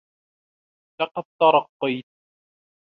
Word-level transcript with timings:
لقد 1.01 1.23
ترقيت 1.41 2.05